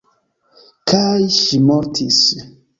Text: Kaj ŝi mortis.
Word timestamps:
Kaj 0.93 1.21
ŝi 1.37 1.61
mortis. 1.69 2.21